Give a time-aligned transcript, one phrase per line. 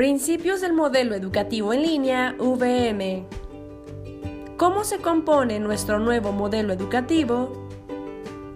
[0.00, 3.26] Principios del modelo educativo en línea VM.
[4.56, 7.68] ¿Cómo se compone nuestro nuevo modelo educativo?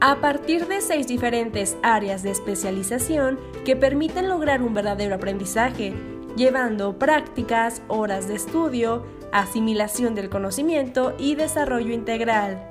[0.00, 5.92] A partir de seis diferentes áreas de especialización que permiten lograr un verdadero aprendizaje,
[6.34, 12.70] llevando prácticas, horas de estudio, asimilación del conocimiento y desarrollo integral.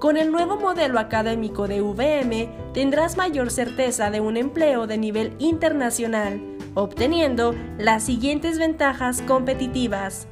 [0.00, 5.36] Con el nuevo modelo académico de VM tendrás mayor certeza de un empleo de nivel
[5.38, 10.28] internacional, obteniendo las siguientes ventajas competitivas.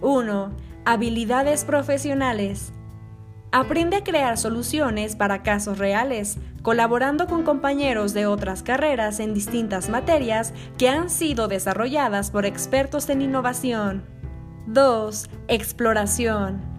[0.00, 0.56] 1.
[0.86, 2.72] Habilidades profesionales.
[3.52, 9.90] Aprende a crear soluciones para casos reales, colaborando con compañeros de otras carreras en distintas
[9.90, 14.04] materias que han sido desarrolladas por expertos en innovación.
[14.66, 15.28] 2.
[15.48, 16.75] Exploración.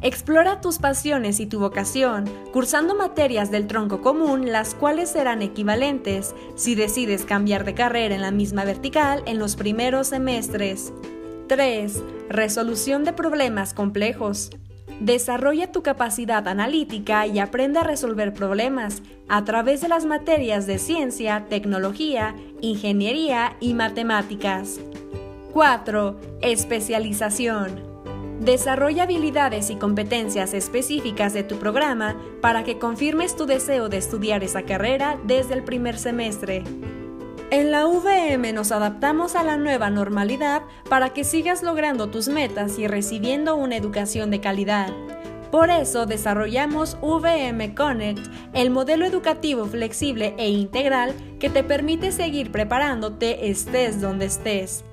[0.00, 6.36] Explora tus pasiones y tu vocación, cursando materias del tronco común, las cuales serán equivalentes
[6.54, 10.92] si decides cambiar de carrera en la misma vertical en los primeros semestres.
[11.48, 12.00] 3.
[12.28, 14.50] Resolución de problemas complejos.
[15.00, 20.78] Desarrolla tu capacidad analítica y aprende a resolver problemas a través de las materias de
[20.78, 24.78] ciencia, tecnología, ingeniería y matemáticas.
[25.52, 26.20] 4.
[26.40, 27.87] Especialización.
[28.40, 34.44] Desarrolla habilidades y competencias específicas de tu programa para que confirmes tu deseo de estudiar
[34.44, 36.62] esa carrera desde el primer semestre.
[37.50, 42.78] En la VM nos adaptamos a la nueva normalidad para que sigas logrando tus metas
[42.78, 44.92] y recibiendo una educación de calidad.
[45.50, 52.52] Por eso desarrollamos VM Connect, el modelo educativo flexible e integral que te permite seguir
[52.52, 54.84] preparándote estés donde estés.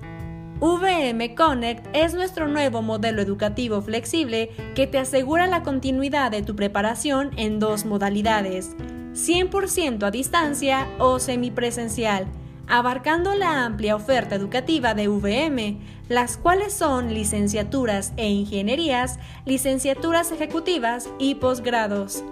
[0.59, 6.55] VM Connect es nuestro nuevo modelo educativo flexible que te asegura la continuidad de tu
[6.55, 8.77] preparación en dos modalidades,
[9.13, 12.27] 100% a distancia o semipresencial,
[12.67, 21.09] abarcando la amplia oferta educativa de VM, las cuales son licenciaturas e ingenierías, licenciaturas ejecutivas
[21.19, 22.23] y posgrados.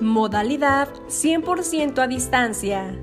[0.00, 2.98] Modalidad 100% a distancia.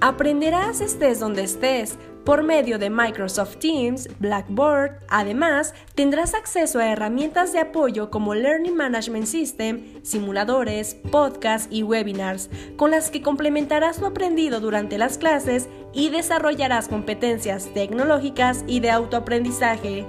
[0.00, 7.52] Aprenderás estés donde estés por medio de Microsoft Teams, Blackboard, además, tendrás acceso a herramientas
[7.52, 14.06] de apoyo como Learning Management System, simuladores, podcasts y webinars, con las que complementarás lo
[14.08, 20.06] aprendido durante las clases y desarrollarás competencias tecnológicas y de autoaprendizaje.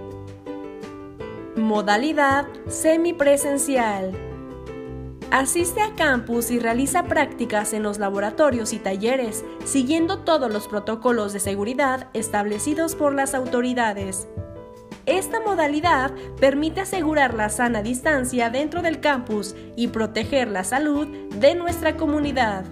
[1.55, 4.32] Modalidad semipresencial.
[5.33, 11.33] Asiste a campus y realiza prácticas en los laboratorios y talleres, siguiendo todos los protocolos
[11.33, 14.27] de seguridad establecidos por las autoridades.
[15.07, 21.55] Esta modalidad permite asegurar la sana distancia dentro del campus y proteger la salud de
[21.55, 22.65] nuestra comunidad.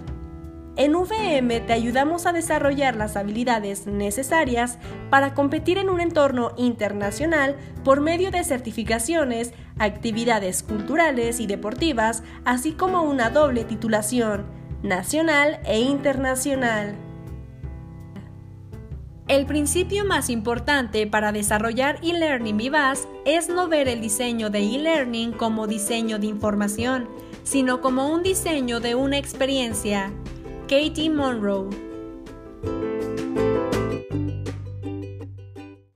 [0.74, 4.78] En VM te ayudamos a desarrollar las habilidades necesarias
[5.10, 12.72] para competir en un entorno internacional por medio de certificaciones, actividades culturales y deportivas, así
[12.72, 14.46] como una doble titulación,
[14.82, 16.96] nacional e internacional.
[19.28, 25.32] El principio más importante para desarrollar e-learning vivaz es no ver el diseño de e-learning
[25.32, 27.08] como diseño de información,
[27.42, 30.12] sino como un diseño de una experiencia.
[30.72, 31.68] Katie Monroe.